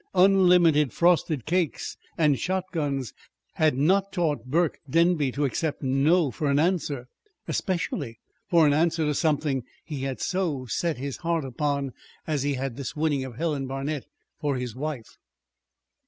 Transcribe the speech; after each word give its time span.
Unlimited 0.15 0.91
frosted 0.91 1.45
cakes 1.45 1.95
and 2.17 2.39
shotguns 2.39 3.13
had 3.53 3.77
not 3.77 4.11
taught 4.11 4.45
Burke 4.49 4.79
Denby 4.89 5.31
to 5.33 5.45
accept 5.45 5.83
no 5.83 6.31
for 6.31 6.49
an 6.49 6.57
answer 6.57 7.05
especially 7.47 8.19
for 8.49 8.65
an 8.65 8.73
answer 8.73 9.05
to 9.05 9.13
something 9.13 9.63
he 9.85 9.99
had 10.01 10.19
so 10.19 10.65
set 10.65 10.97
his 10.97 11.17
heart 11.17 11.45
upon 11.45 11.91
as 12.25 12.41
he 12.41 12.55
had 12.55 12.77
this 12.77 12.95
winning 12.95 13.23
of 13.23 13.35
Helen 13.35 13.67
Barnet 13.67 14.07
for 14.39 14.55
his 14.57 14.73
wife. 14.75 15.19